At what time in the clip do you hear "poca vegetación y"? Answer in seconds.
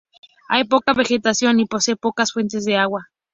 0.63-1.67